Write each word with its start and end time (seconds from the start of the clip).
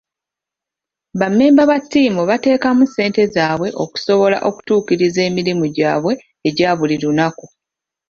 Ba 1.19 1.27
mmemba 1.31 1.63
ba 1.69 1.77
ttiimu 1.83 2.21
bateekamu 2.29 2.83
ssente 2.87 3.23
zaabwe 3.33 3.67
okusobola 3.83 4.37
okutuukiriza 4.49 5.19
emirimu 5.29 5.65
gyabwe 5.75 6.13
egya 6.47 6.71
buli 6.77 6.95
lunaku. 7.03 7.45